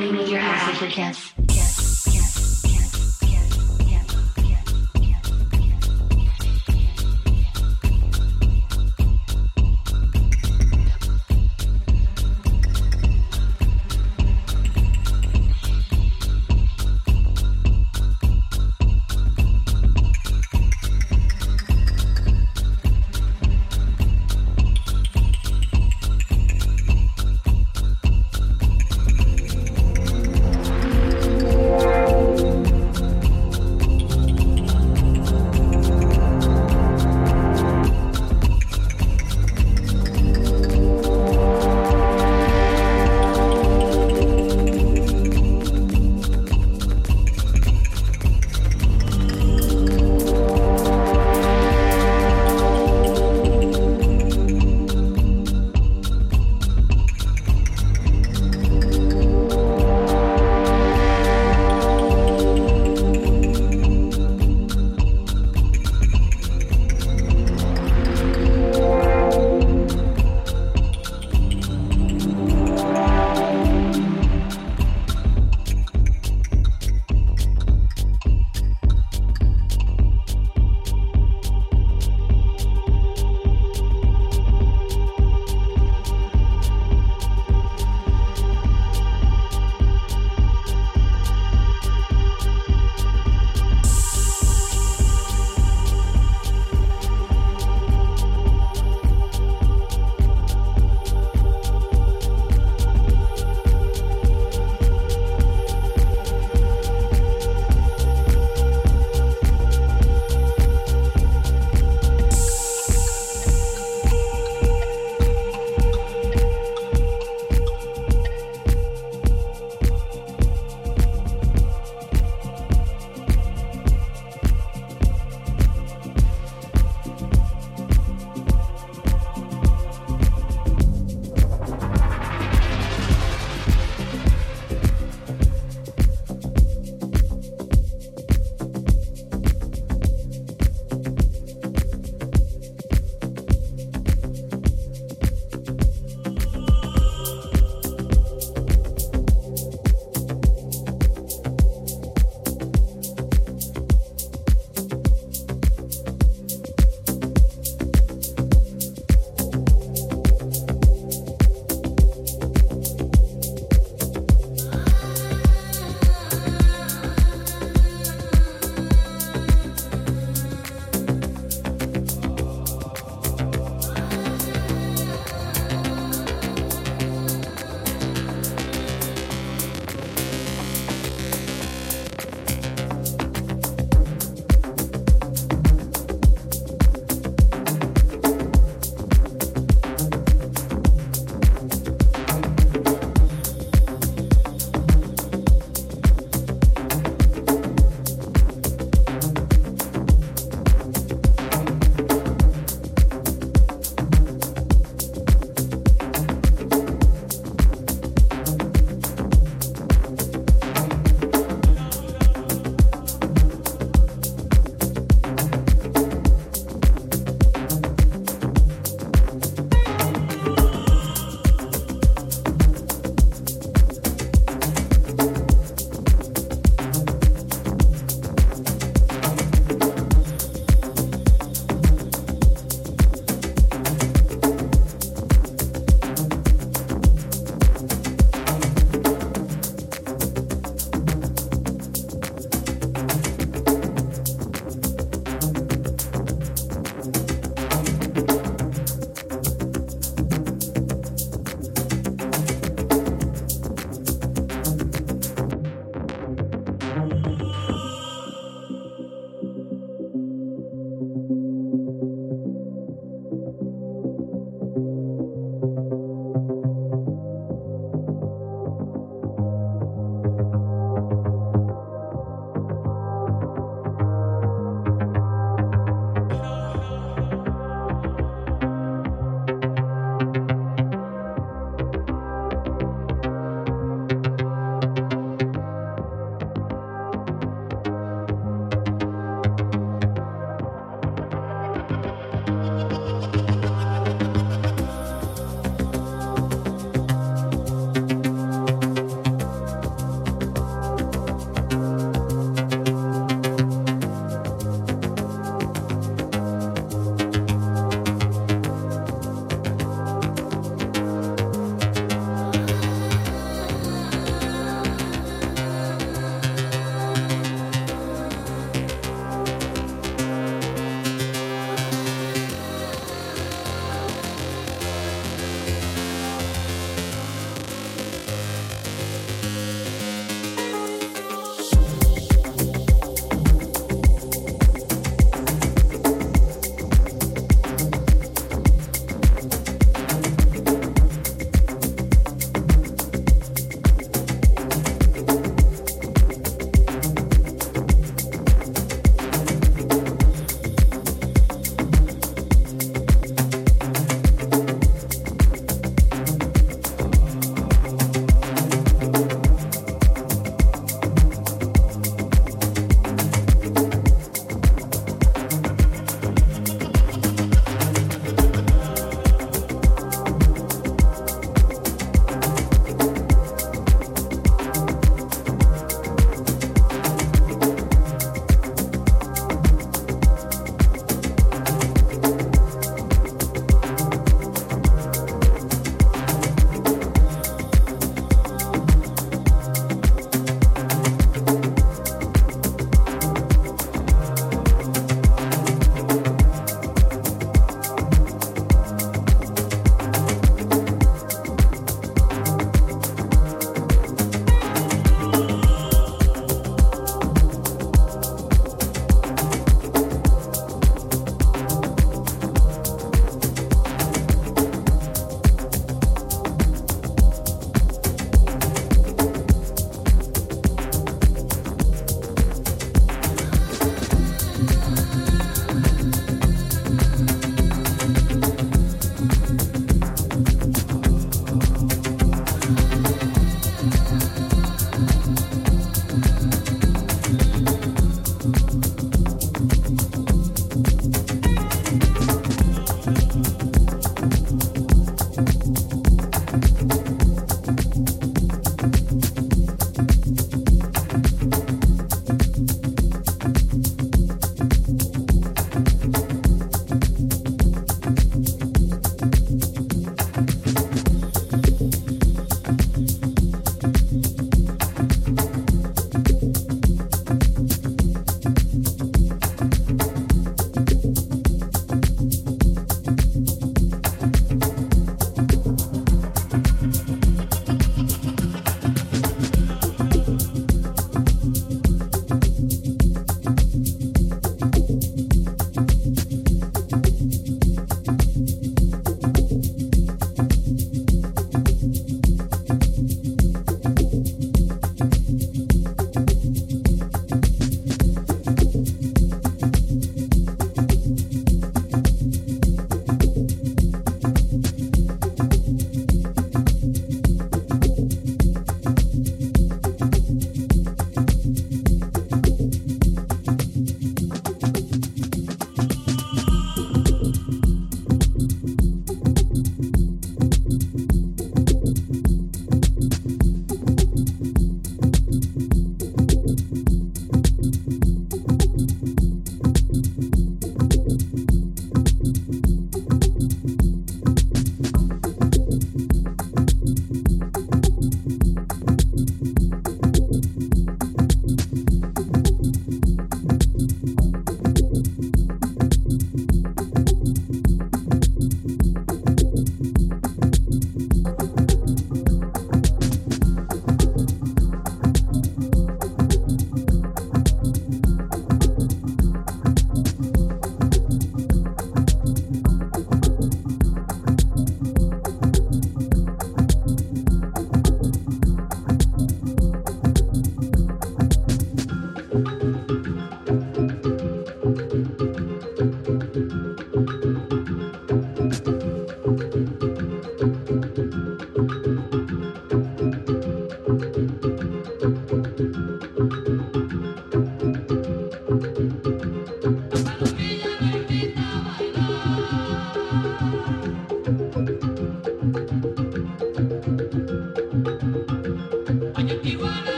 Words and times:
You 0.00 0.06
woke 0.06 0.14
me 0.14 0.18
with 0.20 0.30
your 0.30 0.40
acid 0.40 0.90
kiss. 0.90 1.19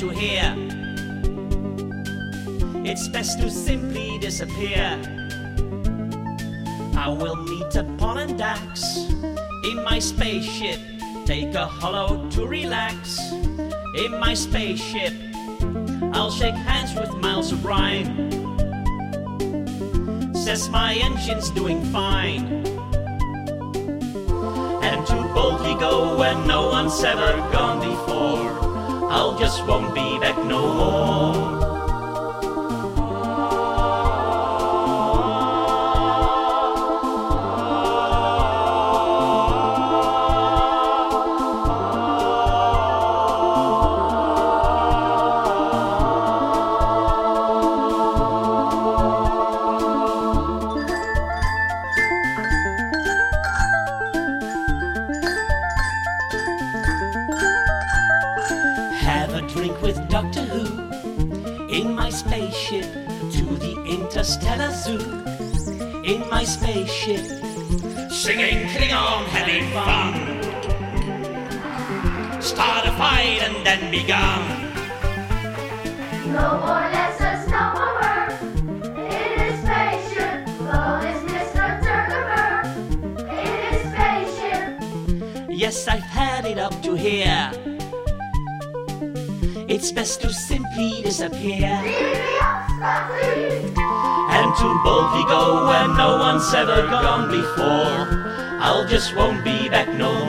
To 0.00 0.08
here. 0.08 0.54
It's 2.86 3.06
best 3.08 3.38
to 3.40 3.50
simply 3.50 4.16
disappear. 4.18 4.98
I 6.96 7.08
will 7.10 7.36
meet 7.36 7.76
upon 7.76 8.16
and 8.16 8.38
Dax 8.38 8.96
in 9.64 9.84
my 9.84 9.98
spaceship. 9.98 10.80
Take 11.26 11.54
a 11.54 11.66
hollow 11.66 12.26
to 12.30 12.46
relax 12.46 13.20
in 13.30 14.18
my 14.18 14.32
spaceship. 14.32 15.12
I'll 16.14 16.30
shake 16.30 16.54
hands 16.54 16.98
with 16.98 17.14
Miles 17.16 17.52
O'Brien. 17.52 18.30
Says 20.34 20.70
my 20.70 20.94
engine's 20.94 21.50
doing 21.50 21.84
fine. 21.92 22.46
And 24.82 25.06
to 25.08 25.30
boldly 25.34 25.74
go 25.78 26.16
where 26.16 26.36
no 26.46 26.70
one's 26.70 27.04
ever 27.04 27.36
gone 27.52 27.80
before. 27.86 28.69
I'll 29.12 29.36
just 29.36 29.66
won't 29.66 29.92
be 29.92 30.20
back 30.20 30.38
no 30.38 30.72
more. 30.72 31.49
Spaceship, 67.00 68.10
singing 68.10 68.68
Klingon, 68.68 69.24
having 69.28 69.64
fun. 69.72 70.12
Start 72.42 72.86
a 72.86 72.92
fight 72.92 73.40
and 73.42 73.66
then 73.66 73.90
be 73.90 74.02
gone. 74.06 74.68
No 76.32 76.58
more 76.60 76.86
lessons, 76.92 77.48
no 77.50 77.72
more 77.74 77.94
work. 78.00 78.30
In 78.98 79.38
his 79.38 79.54
spaceship, 79.60 80.46
God 80.58 81.04
is 81.04 81.20
Mr. 81.30 81.64
Zuckerberg. 81.84 82.64
In 83.28 83.52
his 83.64 83.80
spaceship, 83.92 85.48
Yes, 85.48 85.88
I've 85.88 86.00
had 86.00 86.44
it 86.44 86.58
up 86.58 86.82
to 86.82 86.94
here. 86.94 87.50
It's 89.68 89.92
best 89.92 90.20
to 90.22 90.32
simply 90.32 91.00
disappear 91.02 91.80
leave 91.82 92.00
me 92.00 92.38
up, 92.42 92.68
Scotty. 92.68 94.29
And 94.50 94.58
to 94.58 94.82
boldly 94.82 95.24
go 95.24 95.66
where 95.66 95.86
no 95.88 96.18
one's 96.18 96.52
ever 96.54 96.82
gone 96.88 97.30
before. 97.30 98.08
I'll 98.60 98.86
just 98.86 99.14
won't 99.14 99.44
be 99.44 99.68
back 99.68 99.88
no 99.88 100.19